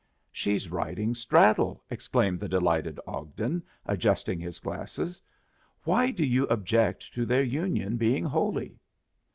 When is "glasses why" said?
4.57-6.09